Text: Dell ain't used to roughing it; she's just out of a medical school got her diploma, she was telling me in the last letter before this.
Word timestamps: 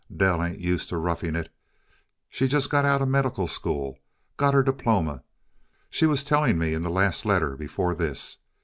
Dell 0.17 0.41
ain't 0.43 0.57
used 0.57 0.89
to 0.89 0.97
roughing 0.97 1.35
it; 1.35 1.53
she's 2.27 2.49
just 2.49 2.73
out 2.73 2.85
of 2.85 3.01
a 3.01 3.05
medical 3.05 3.45
school 3.47 3.99
got 4.35 4.51
her 4.55 4.63
diploma, 4.63 5.23
she 5.91 6.07
was 6.07 6.23
telling 6.23 6.57
me 6.57 6.73
in 6.73 6.81
the 6.81 6.89
last 6.89 7.23
letter 7.23 7.55
before 7.55 7.93
this. 7.93 8.39